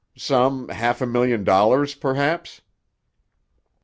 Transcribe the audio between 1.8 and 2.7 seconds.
perhaps."